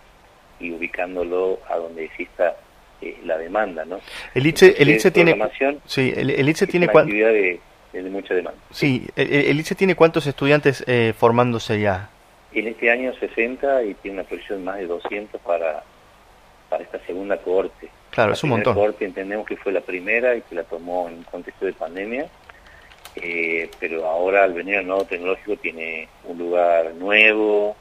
ubicándolo 0.61 1.59
a 1.69 1.77
donde 1.77 2.05
exista 2.05 2.57
eh, 3.01 3.17
la 3.23 3.37
demanda, 3.37 3.85
¿no? 3.85 4.01
El 4.33 4.45
ICE, 4.45 4.75
el 4.77 5.01
tiene, 5.13 5.37
sí, 5.85 6.13
el, 6.13 6.29
el 6.31 6.53
tiene 6.53 6.87
una 6.87 6.99
actividad 6.99 7.31
de, 7.31 7.61
mucha 8.09 8.33
demanda. 8.33 8.59
Sí, 8.71 9.07
el, 9.15 9.31
el 9.31 9.63
tiene 9.63 9.95
cuántos 9.95 10.27
estudiantes 10.27 10.83
eh, 10.85 11.13
formándose 11.17 11.79
ya. 11.79 12.09
En 12.51 12.67
este 12.67 12.91
año 12.91 13.13
60 13.13 13.83
y 13.83 13.93
tiene 13.95 14.19
una 14.19 14.27
proyección 14.27 14.65
más 14.65 14.77
de 14.79 14.87
200 14.87 15.39
para 15.41 15.83
para 16.69 16.83
esta 16.83 16.99
segunda 17.05 17.37
cohorte. 17.37 17.89
Claro, 18.11 18.33
es 18.33 18.43
un 18.43 18.51
montón. 18.51 18.75
cohorte 18.75 19.05
entendemos 19.05 19.45
que 19.45 19.57
fue 19.57 19.71
la 19.71 19.81
primera 19.81 20.35
y 20.35 20.41
que 20.41 20.55
la 20.55 20.63
tomó 20.63 21.07
en 21.07 21.15
un 21.15 21.23
contexto 21.23 21.65
de 21.65 21.73
pandemia, 21.73 22.27
eh, 23.15 23.69
pero 23.79 24.05
ahora 24.05 24.43
al 24.43 24.53
venir 24.53 24.77
al 24.77 24.87
nuevo 24.87 25.05
tecnológico 25.05 25.57
tiene 25.57 26.07
un 26.25 26.37
lugar 26.37 26.93
nuevo, 26.95 27.75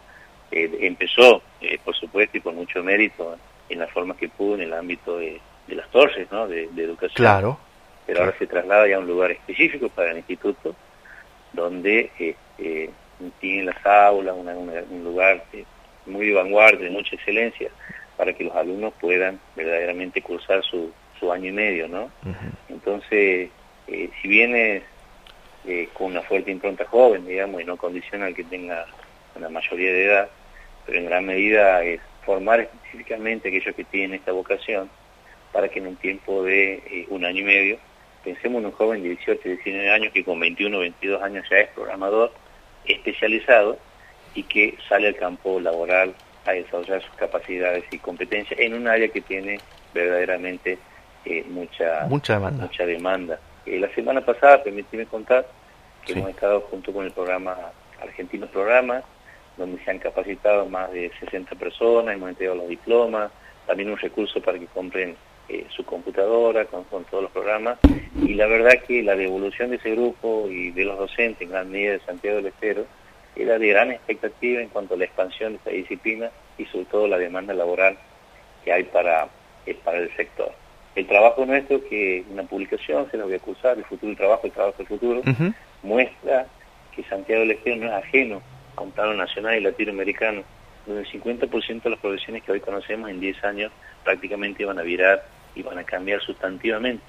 eh, 0.50 0.78
empezó, 0.80 1.42
eh, 1.61 1.78
por 1.85 1.95
supuesto, 1.95 2.38
y 2.38 2.40
con 2.40 2.57
mucho 2.57 2.83
mérito 2.83 3.37
en 3.68 3.78
la 3.78 3.87
forma 3.88 4.16
que 4.16 4.28
pudo 4.28 4.54
en 4.54 4.62
el 4.62 4.73
ámbito 4.73 5.18
de, 5.18 5.40
las 5.68 5.88
torres, 5.90 6.26
¿no? 6.30 6.49
De, 6.49 6.64
educación. 6.76 7.16
Claro. 7.16 7.59
Pero 8.07 8.21
ahora 8.21 8.35
se 8.38 8.47
traslada 8.47 8.88
ya 8.88 8.97
a 8.97 9.00
un 9.00 9.07
lugar 9.07 9.30
específico 9.30 9.90
para 9.90 10.12
el 10.12 10.18
instituto, 10.18 10.75
donde 11.52 12.37
tiene 13.38 13.64
las 13.64 13.85
aulas, 13.85 14.35
un 14.35 15.04
lugar 15.04 15.45
muy 16.07 16.28
de 16.28 16.33
vanguardia, 16.33 16.87
de 16.87 16.90
mucha 16.90 17.16
excelencia, 17.16 17.71
para 18.18 18.32
que 18.34 18.44
los 18.44 18.54
alumnos 18.54 18.92
puedan 19.00 19.40
verdaderamente 19.56 20.20
cursar 20.20 20.62
su, 20.64 20.92
su 21.18 21.32
año 21.32 21.50
y 21.50 21.52
medio, 21.52 21.88
¿no? 21.88 22.10
Entonces, 22.68 23.48
eh, 23.87 24.10
si 24.20 24.28
vienes 24.28 24.82
eh, 25.66 25.88
con 25.94 26.08
una 26.08 26.22
fuerte 26.22 26.50
impronta 26.50 26.84
joven, 26.84 27.26
digamos, 27.26 27.62
y 27.62 27.64
no 27.64 27.76
condiciona 27.76 28.32
que 28.32 28.42
tenga 28.44 28.87
una 29.37 29.48
mayoría 29.48 29.92
de 29.92 30.04
edad, 30.04 30.28
pero 30.84 30.98
en 30.98 31.06
gran 31.06 31.25
medida 31.26 31.82
es 31.84 32.00
formar 32.26 32.60
específicamente 32.60 33.48
aquellos 33.48 33.75
que 33.75 33.84
tienen 33.84 34.14
esta 34.14 34.32
vocación 34.32 34.90
para 35.52 35.68
que 35.68 35.78
en 35.78 35.87
un 35.87 35.96
tiempo 35.96 36.42
de 36.42 36.75
eh, 36.75 37.06
un 37.08 37.25
año 37.25 37.40
y 37.40 37.44
medio, 37.44 37.78
pensemos 38.25 38.58
en 38.58 38.66
un 38.66 38.72
joven 38.72 39.02
de 39.02 39.10
18, 39.10 39.48
19 39.48 39.90
años 39.90 40.12
que 40.12 40.25
con 40.25 40.40
21, 40.40 40.76
22 40.76 41.22
años 41.22 41.46
ya 41.48 41.58
es 41.58 41.68
programador 41.68 42.32
especializado 42.84 43.78
y 44.34 44.42
que 44.42 44.76
sale 44.88 45.08
al 45.08 45.16
campo 45.16 45.60
laboral 45.60 46.14
a 46.49 46.52
desarrollar 46.52 47.02
sus 47.02 47.14
capacidades 47.17 47.85
y 47.90 47.99
competencias 47.99 48.59
en 48.59 48.75
un 48.75 48.88
área 48.88 49.09
que 49.09 49.21
tiene 49.21 49.61
verdaderamente 49.93 50.78
eh, 51.25 51.45
mucha, 51.49 52.07
mucha 52.09 52.35
demanda. 52.35 52.64
Mucha 52.64 52.87
demanda. 52.87 53.40
Eh, 53.67 53.78
la 53.78 53.88
semana 53.95 54.25
pasada, 54.25 54.62
permíteme 54.62 55.07
contar, 55.07 55.47
que 56.05 56.12
hemos 56.14 56.31
estado 56.31 56.62
junto 56.62 56.93
con 56.93 57.05
el 57.05 57.12
programa 57.12 57.57
Argentinos 58.00 58.49
Programas, 58.50 59.05
donde 59.57 59.83
se 59.85 59.90
han 59.90 59.99
capacitado 59.99 60.67
más 60.67 60.90
de 60.93 61.11
60 61.21 61.55
personas, 61.57 62.14
hemos 62.14 62.31
entregado 62.31 62.59
los 62.59 62.69
diplomas, 62.69 63.31
también 63.67 63.90
un 63.90 63.99
recurso 63.99 64.40
para 64.40 64.59
que 64.59 64.67
compren 64.67 65.17
eh, 65.49 65.67
su 65.69 65.85
computadora 65.85 66.64
con, 66.67 66.85
todos 67.05 67.25
los 67.25 67.33
programas, 67.33 67.78
y 68.23 68.35
la 68.35 68.47
verdad 68.47 68.83
que 68.87 69.02
la 69.02 69.17
devolución 69.17 69.71
de 69.71 69.76
ese 69.76 69.90
grupo 69.90 70.47
y 70.49 70.71
de 70.71 70.85
los 70.85 70.99
docentes 70.99 71.43
en 71.43 71.50
gran 71.50 71.71
medida 71.71 71.93
de 71.93 72.00
Santiago 72.00 72.37
del 72.37 72.47
Estero 72.47 72.87
era 73.38 73.59
de 73.59 73.68
gran 73.68 73.90
expectativa 73.92 74.61
en 74.61 74.68
cuanto 74.68 74.95
a 74.95 74.97
la 74.97 75.04
expansión 75.04 75.52
de 75.52 75.59
esta 75.59 75.71
disciplina 75.71 76.30
y 76.59 76.64
sobre 76.66 76.87
todo 76.87 77.07
la 77.07 77.18
demanda 77.18 77.54
laboral 77.54 77.97
que 78.64 78.73
hay 78.73 78.85
para, 78.85 79.28
eh, 79.64 79.76
para 79.83 79.99
el 79.99 80.14
sector. 80.16 80.52
El 80.95 81.07
trabajo 81.07 81.47
nuestro, 81.47 81.83
que 81.88 82.25
una 82.30 82.42
publicación, 82.42 83.09
se 83.11 83.16
lo 83.16 83.25
voy 83.25 83.35
a 83.35 83.37
acusar, 83.37 83.78
el 83.78 83.85
futuro 83.85 84.09
del 84.09 84.16
trabajo, 84.16 84.47
el 84.47 84.52
trabajo 84.52 84.78
del 84.78 84.87
futuro, 84.88 85.23
muestra 85.83 86.47
que 86.95 87.04
Santiago 87.04 87.42
del 87.42 87.52
Estero 87.52 87.76
no 87.76 87.87
es 87.87 87.92
ajeno 87.92 88.42
a 88.75 88.80
un 88.80 88.90
plano 88.90 89.14
nacional 89.14 89.57
y 89.57 89.61
latinoamericano, 89.61 90.42
donde 90.87 91.02
el 91.02 91.09
50% 91.09 91.83
de 91.83 91.90
las 91.90 92.00
profesiones 92.00 92.42
que 92.42 92.50
hoy 92.50 92.61
conocemos 92.61 93.09
en 93.11 93.21
10 93.21 93.45
años 93.45 93.71
prácticamente 94.02 94.64
van 94.64 94.80
a 94.80 94.83
virar 94.83 95.25
y 95.54 95.62
van 95.62 95.78
a 95.78 95.85
cambiar 95.85 96.21
sustantivamente. 96.21 97.04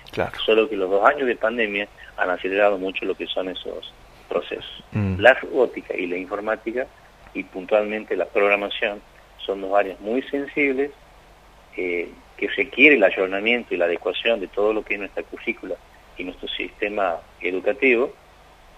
Solo 0.46 0.70
que 0.70 0.76
los 0.76 0.90
dos 0.90 1.04
años 1.08 1.26
de 1.26 1.36
pandemia 1.36 1.88
han 2.18 2.30
acelerado 2.30 2.78
mucho 2.78 3.06
lo 3.06 3.16
que 3.16 3.26
son 3.26 3.50
esos 3.50 3.92
procesos. 4.30 4.84
Mm. 4.92 5.20
La 5.20 5.34
robótica 5.34 5.96
y 5.96 6.08
la 6.08 6.18
informática 6.18 6.88
y 7.34 7.44
puntualmente 7.44 8.16
la 8.16 8.26
programación 8.26 9.02
son 9.46 9.62
dos 9.62 9.78
áreas 9.78 10.00
muy 10.00 10.22
sensibles 10.24 10.92
eh, 11.76 12.10
que 12.38 12.48
requiere 12.48 12.96
el 12.96 13.04
ayornamiento 13.04 13.74
y 13.74 13.78
la 13.78 13.86
adecuación 13.86 14.40
de 14.40 14.48
todo 14.48 14.74
lo 14.74 14.84
que 14.84 14.94
es 14.94 15.00
nuestra 15.00 15.24
currícula 15.24 15.76
y 16.18 16.24
nuestro 16.24 16.48
sistema 16.48 17.18
educativo 17.42 18.14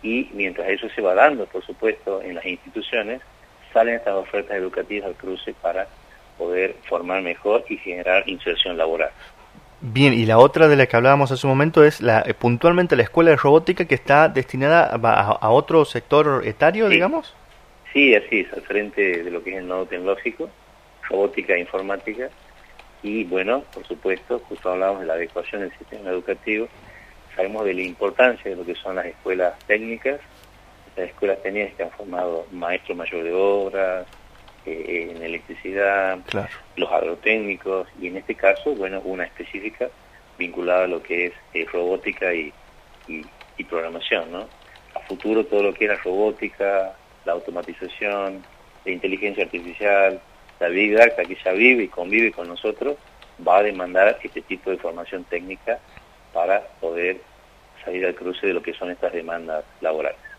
y 0.04 0.30
mientras 0.34 0.68
eso 0.70 0.90
se 0.90 1.02
va 1.02 1.14
dando, 1.14 1.46
por 1.46 1.64
supuesto, 1.64 2.22
en 2.22 2.36
las 2.36 2.46
instituciones, 2.46 3.22
salen 3.72 3.96
estas 3.96 4.16
ofertas 4.16 4.58
educativas 4.58 5.08
al 5.08 5.16
cruce 5.16 5.54
para 5.54 5.88
poder 6.38 6.76
formar 6.88 7.22
mejor 7.22 7.64
y 7.70 7.78
generar 7.78 8.28
inserción 8.28 8.78
laboral. 8.78 9.12
Bien, 9.84 10.14
y 10.14 10.28
la 10.28 10.38
otra 10.38 10.68
de 10.68 10.76
la 10.76 10.86
que 10.86 10.96
hablábamos 10.96 11.32
hace 11.32 11.48
un 11.48 11.54
momento 11.54 11.84
es 11.84 12.02
la 12.02 12.22
eh, 12.22 12.36
puntualmente 12.36 12.96
la 12.96 13.02
escuela 13.02 13.32
de 13.32 13.36
robótica 13.36 13.86
que 13.86 13.96
está 13.96 14.30
destinada 14.30 14.84
a, 14.86 15.50
otro 15.50 15.86
sector 15.86 16.44
etario, 16.46 16.88
digamos. 16.88 17.34
Sí, 17.92 18.14
así 18.14 18.42
es, 18.42 18.54
al 18.54 18.62
frente 18.62 19.24
de 19.24 19.32
lo 19.32 19.44
que 19.44 19.52
es 19.52 19.58
el 19.58 19.68
nodo 19.68 19.88
tecnológico, 19.88 20.52
robótica 21.10 21.56
e 21.56 21.62
informática. 21.62 22.30
Y 23.02 23.24
bueno, 23.24 23.64
por 23.74 23.84
supuesto, 23.88 24.38
justo 24.48 24.70
hablamos 24.70 25.02
de 25.02 25.08
la 25.08 25.14
adecuación 25.14 25.62
del 25.62 25.76
sistema 25.76 26.12
educativo, 26.12 26.68
sabemos 27.36 27.66
de 27.66 27.74
la 27.74 27.82
importancia 27.82 28.52
de 28.52 28.58
lo 28.58 28.64
que 28.64 28.76
son 28.76 28.96
las 28.96 29.08
escuelas 29.08 29.58
técnicas, 29.66 30.22
las 30.96 31.10
escuelas 31.10 31.42
técnicas 31.42 31.74
que 31.74 31.84
han 31.84 31.92
formado 31.92 32.46
maestros 32.52 32.96
mayor 32.96 33.24
de 33.24 33.34
obras, 33.34 34.06
eh, 34.66 35.12
en 35.16 35.24
electricidad, 35.24 36.20
los 36.76 36.92
agrotécnicos 36.92 37.88
y 38.00 38.08
en 38.08 38.18
este 38.18 38.36
caso, 38.36 38.76
bueno, 38.76 39.02
una 39.04 39.24
específica 39.24 39.90
vinculada 40.38 40.86
a 40.86 40.88
lo 40.88 41.02
que 41.02 41.28
es 41.28 41.34
eh, 41.54 41.66
robótica 41.72 42.34
y, 42.34 42.54
y, 43.08 43.24
programación, 43.70 44.32
¿no? 44.32 44.48
A 44.96 45.00
futuro 45.02 45.46
todo 45.46 45.62
lo 45.62 45.74
que 45.74 45.86
es 45.86 45.92
la 45.92 45.98
robótica, 45.98 46.96
la 47.26 47.34
automatización, 47.34 48.44
la 48.84 48.92
inteligencia 48.92 49.44
artificial, 49.44 50.20
la 50.60 50.68
Big 50.68 50.96
Data 50.96 51.24
que 51.24 51.38
ya 51.44 51.52
vive 51.52 51.84
y 51.84 51.88
convive 51.88 52.32
con 52.32 52.48
nosotros, 52.48 52.98
va 53.48 53.60
a 53.60 53.64
demandar 53.64 54.20
este 54.24 54.42
tipo 54.42 54.72
de 54.72 54.78
formación 54.78 55.24
técnica 55.26 55.80
para 56.34 56.62
poder 56.80 57.22
salir 57.86 58.06
al 58.06 58.16
cruce 58.16 58.48
de 58.48 58.54
lo 58.54 58.62
que 58.62 58.74
son 58.74 58.92
estas 58.92 59.14
demandas 59.14 59.64
laborales. 59.80 60.31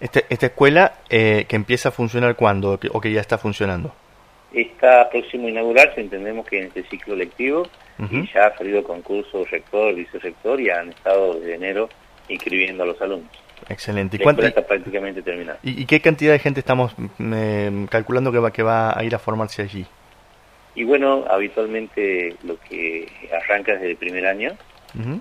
Este, 0.00 0.24
¿Esta 0.30 0.46
escuela 0.46 0.94
eh, 1.10 1.44
que 1.46 1.56
empieza 1.56 1.90
a 1.90 1.92
funcionar 1.92 2.34
cuándo 2.36 2.78
o 2.92 3.00
que 3.00 3.12
ya 3.12 3.20
está 3.20 3.36
funcionando? 3.38 3.94
Está 4.52 5.08
próximo 5.10 5.46
a 5.46 5.50
inaugurarse, 5.50 6.00
entendemos 6.00 6.46
que 6.46 6.58
en 6.58 6.66
este 6.66 6.82
ciclo 6.84 7.14
lectivo, 7.14 7.68
y 8.10 8.26
ya 8.32 8.46
ha 8.46 8.56
salido 8.56 8.82
concurso 8.82 9.44
rector, 9.44 9.94
vicerrector 9.94 10.58
y 10.58 10.70
han 10.70 10.88
estado 10.88 11.34
desde 11.34 11.54
enero 11.54 11.88
inscribiendo 12.28 12.82
a 12.82 12.86
los 12.86 13.00
alumnos. 13.02 13.30
Excelente. 13.68 14.16
¿Y 14.16 14.20
cuánto, 14.20 14.42
está 14.42 14.66
prácticamente 14.66 15.20
terminada. 15.20 15.58
¿Y, 15.62 15.84
qué 15.84 16.00
cantidad 16.00 16.32
de 16.32 16.38
gente 16.38 16.60
estamos 16.60 16.94
mm, 17.18 17.84
calculando 17.84 18.32
que 18.32 18.38
va, 18.38 18.50
que 18.52 18.62
va 18.62 18.98
a 18.98 19.04
ir 19.04 19.14
a 19.14 19.18
formarse 19.18 19.60
allí? 19.60 19.84
Y 20.74 20.84
bueno, 20.84 21.26
habitualmente 21.28 22.34
lo 22.44 22.58
que 22.60 23.06
arranca 23.32 23.72
desde 23.72 23.90
el 23.90 23.96
primer 23.96 24.26
año 24.26 24.52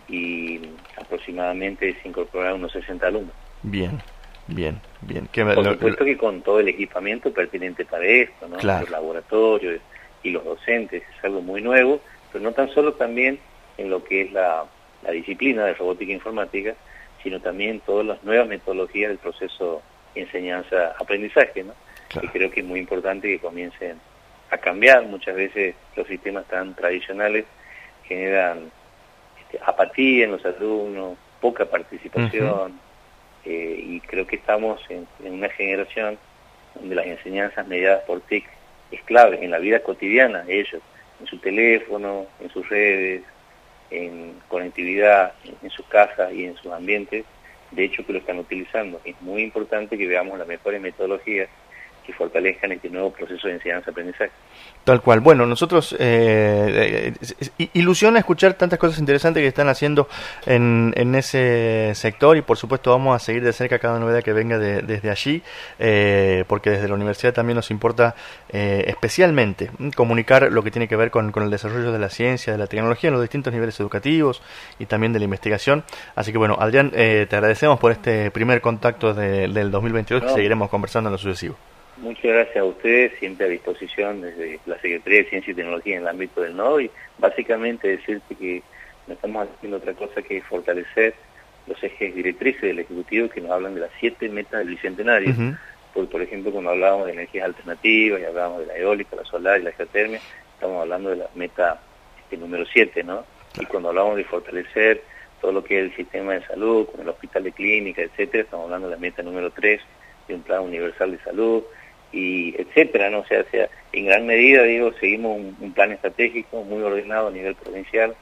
y 0.07 0.59
aproximadamente 0.97 1.95
se 2.01 2.07
incorporan 2.07 2.55
unos 2.55 2.71
60 2.71 3.07
alumnos. 3.07 3.33
Bien. 3.61 3.99
Bien, 4.49 4.79
bien. 5.01 5.27
Por 5.27 5.63
supuesto 5.63 6.05
que 6.05 6.17
con 6.17 6.41
todo 6.41 6.59
el 6.59 6.67
equipamiento 6.67 7.31
pertinente 7.31 7.85
para 7.85 8.05
esto, 8.05 8.47
¿no? 8.47 8.55
Los 8.55 8.89
laboratorios 8.89 9.79
y 10.23 10.31
los 10.31 10.43
docentes, 10.43 11.03
es 11.17 11.23
algo 11.23 11.41
muy 11.41 11.61
nuevo, 11.61 12.01
pero 12.31 12.43
no 12.43 12.51
tan 12.51 12.69
solo 12.69 12.93
también 12.93 13.39
en 13.77 13.89
lo 13.89 14.03
que 14.03 14.23
es 14.23 14.31
la, 14.31 14.65
disciplina 15.11 15.65
de 15.65 15.73
robótica 15.75 16.11
e 16.11 16.15
informática, 16.15 16.75
sino 17.23 17.39
también 17.39 17.79
todas 17.81 18.05
las 18.05 18.23
nuevas 18.23 18.47
metodologías 18.47 19.09
del 19.09 19.17
proceso 19.17 19.81
enseñanza-aprendizaje, 20.15 21.63
¿no? 21.63 21.73
Y 22.21 22.27
creo 22.27 22.49
que 22.49 22.61
es 22.61 22.65
muy 22.65 22.79
importante 22.79 23.27
que 23.27 23.39
comiencen 23.39 23.97
a 24.49 24.57
cambiar. 24.57 25.05
Muchas 25.05 25.35
veces 25.35 25.75
los 25.95 26.07
sistemas 26.07 26.45
tan 26.47 26.73
tradicionales 26.73 27.45
generan 28.03 28.71
este, 29.41 29.59
apatía 29.63 30.25
en 30.25 30.31
los 30.31 30.45
alumnos, 30.45 31.17
poca 31.39 31.65
participación, 31.65 32.79
eh, 33.45 33.79
y 33.83 33.99
creo 34.01 34.27
que 34.27 34.35
estamos 34.35 34.81
en, 34.89 35.07
una 35.21 35.49
generación 35.49 36.17
donde 36.75 36.95
las 36.95 37.05
enseñanzas 37.05 37.67
mediadas 37.67 38.03
por 38.03 38.21
TIC 38.21 38.45
es 38.91 39.01
clave 39.03 39.43
en 39.43 39.51
la 39.51 39.59
vida 39.59 39.81
cotidiana 39.81 40.43
de 40.43 40.59
ellos, 40.59 40.81
en 41.19 41.27
su 41.27 41.37
teléfono, 41.37 42.27
en 42.39 42.49
sus 42.49 42.67
redes, 42.69 43.23
en 43.91 44.35
conectividad, 44.47 45.33
en, 45.61 45.69
sus 45.69 45.85
casas 45.87 46.31
y 46.33 46.45
en 46.45 46.55
sus 46.57 46.71
ambientes, 46.71 47.25
de 47.71 47.83
hecho 47.85 48.05
que 48.05 48.13
lo 48.13 48.19
están 48.19 48.39
utilizando. 48.39 49.01
Es 49.03 49.19
muy 49.21 49.43
importante 49.43 49.97
que 49.97 50.07
veamos 50.07 50.37
las 50.37 50.47
mejores 50.47 50.81
metodologías 50.81 51.49
que 52.09 52.15
fortalezcan 52.15 52.71
este 52.71 52.89
nuevo 52.89 53.11
proceso 53.11 53.47
de 53.47 53.53
enseñanza-aprendizaje. 53.55 54.31
Tal 54.83 55.01
cual. 55.01 55.19
Bueno, 55.19 55.45
nosotros 55.45 55.95
eh, 55.99 57.13
eh 57.57 57.69
ilusiona 57.73 58.19
escuchar 58.19 58.55
tantas 58.55 58.79
cosas 58.79 58.99
interesantes 58.99 59.41
que 59.41 59.47
están 59.47 59.69
haciendo 59.69 60.07
en, 60.47 60.93
en, 60.95 61.13
ese 61.13 61.91
sector 61.93 62.37
y 62.37 62.41
por 62.41 62.57
supuesto 62.57 62.89
vamos 62.89 63.15
a 63.15 63.19
seguir 63.19 63.43
de 63.43 63.53
cerca 63.53 63.77
cada 63.77 63.99
novedad 63.99 64.23
que 64.23 64.33
venga 64.33 64.57
desde 64.57 65.11
allí, 65.11 65.43
eh, 65.77 66.43
porque 66.47 66.71
desde 66.71 66.87
la 66.87 66.95
universidad 66.95 67.33
también 67.33 67.55
nos 67.55 67.69
importa 67.69 68.15
eh, 68.49 68.85
especialmente 68.87 69.69
comunicar 69.95 70.51
lo 70.51 70.63
que 70.63 70.71
tiene 70.71 70.87
que 70.87 70.95
ver 70.95 71.11
con, 71.11 71.31
con, 71.31 71.43
el 71.43 71.51
desarrollo 71.51 71.91
de 71.91 71.99
la 71.99 72.09
ciencia, 72.09 72.53
de 72.53 72.57
la 72.57 72.67
tecnología 72.67 73.09
en 73.09 73.13
los 73.13 73.21
distintos 73.21 73.53
niveles 73.53 73.79
educativos 73.79 74.41
y 74.79 74.87
también 74.87 75.13
de 75.13 75.19
la 75.19 75.25
investigación. 75.25 75.83
Así 76.15 76.31
que 76.31 76.39
bueno, 76.39 76.57
Adrián, 76.59 76.89
te 76.89 77.27
agradecemos 77.31 77.79
por 77.79 77.91
este 77.91 78.31
primer 78.31 78.61
contacto 78.61 79.13
del 79.13 79.69
2022 79.69 80.23
que 80.23 80.29
seguiremos 80.29 80.69
conversando 80.69 81.09
en 81.09 81.11
lo 81.11 81.17
sucesivo. 81.19 81.57
Muchas 82.01 82.23
gracias 82.23 82.57
a 82.57 82.63
ustedes, 82.63 83.11
siempre 83.19 83.45
a 83.45 83.49
disposición 83.49 84.21
desde 84.21 84.59
la 84.65 84.79
Secretaría 84.79 85.19
de 85.19 85.29
Ciencia 85.29 85.51
y 85.51 85.55
Tecnología 85.55 85.95
en 85.97 86.03
el 86.03 86.07
ámbito 86.07 86.41
del 86.41 86.55
nodo 86.55 86.79
y 86.79 86.89
básicamente 87.17 87.89
decirte 87.89 88.35
que 88.35 88.63
no 89.05 89.15
estamos 89.15 89.49
haciendo 89.49 89.77
otra 89.77 89.93
cosa 89.93 90.21
que 90.21 90.41
fortalecer 90.41 91.13
los 91.67 91.83
ejes 91.83 92.15
directrices 92.15 92.61
del 92.61 92.79
Ejecutivo 92.79 93.27
que 93.27 93.41
nos 93.41 93.51
hablan 93.51 93.75
de 93.75 93.81
las 93.81 93.91
siete 93.99 94.29
metas 94.29 94.59
del 94.59 94.69
Bicentenario. 94.69 95.35
por 95.93 96.21
ejemplo, 96.21 96.51
cuando 96.51 96.69
hablábamos 96.69 97.07
de 97.07 97.13
energías 97.13 97.45
alternativas 97.45 98.21
y 98.21 98.23
hablábamos 98.23 98.61
de 98.61 98.67
la 98.67 98.77
eólica, 98.77 99.17
la 99.17 99.25
solar 99.25 99.59
y 99.59 99.63
la 99.63 99.73
geotermia, 99.73 100.21
estamos 100.53 100.81
hablando 100.81 101.09
de 101.09 101.17
la 101.17 101.29
meta 101.35 101.81
este, 102.21 102.37
número 102.37 102.65
siete, 102.65 103.03
¿no? 103.03 103.25
Y 103.59 103.65
cuando 103.65 103.89
hablamos 103.89 104.15
de 104.15 104.23
fortalecer 104.23 105.03
todo 105.41 105.51
lo 105.51 105.63
que 105.65 105.79
es 105.79 105.91
el 105.91 105.95
sistema 105.97 106.33
de 106.33 106.45
salud, 106.45 106.87
con 106.87 107.01
el 107.01 107.09
hospital 107.09 107.43
de 107.43 107.51
clínica, 107.51 108.01
etcétera, 108.01 108.43
estamos 108.43 108.65
hablando 108.65 108.87
de 108.87 108.95
la 108.95 109.01
meta 109.01 109.21
número 109.21 109.51
tres, 109.51 109.81
de 110.29 110.35
un 110.35 110.43
plan 110.43 110.61
universal 110.61 111.11
de 111.11 111.19
salud, 111.19 111.63
y 112.11 112.55
etcétera, 112.59 113.09
¿no? 113.09 113.19
O 113.19 113.25
sea, 113.25 113.43
en 113.93 114.05
gran 114.05 114.25
medida, 114.25 114.63
digo, 114.63 114.91
seguimos 114.99 115.39
un, 115.59 115.73
plan 115.73 115.91
estratégico 115.91 116.63
muy 116.63 116.81
ordenado 116.81 117.27
a 117.27 117.31
nivel 117.31 117.55
provincial 117.55 118.15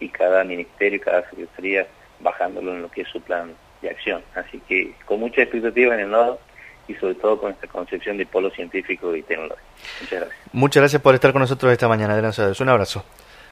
y 0.00 0.08
cada 0.08 0.44
ministerio, 0.44 1.00
cada 1.00 1.28
secretaría 1.28 1.86
bajándolo 2.20 2.74
en 2.74 2.82
lo 2.82 2.90
que 2.90 3.02
es 3.02 3.08
su 3.08 3.20
plan 3.20 3.52
de 3.82 3.90
acción. 3.90 4.22
Así 4.34 4.60
que 4.68 4.92
con 5.04 5.20
mucha 5.20 5.42
expectativa 5.42 5.94
en 5.94 6.00
el 6.00 6.10
nodo 6.10 6.38
y 6.86 6.94
sobre 6.94 7.14
todo 7.14 7.40
con 7.40 7.52
esta 7.52 7.66
concepción 7.66 8.16
de 8.16 8.26
polo 8.26 8.50
científico 8.50 9.14
y 9.16 9.22
tecnológico. 9.22 9.66
Muchas 10.00 10.20
gracias. 10.20 10.40
Muchas 10.52 10.80
gracias 10.80 11.02
por 11.02 11.14
estar 11.14 11.32
con 11.32 11.40
nosotros 11.40 11.72
esta 11.72 11.88
mañana, 11.88 12.14
Adrián 12.14 12.32
Un 12.60 12.68
abrazo. 12.68 13.04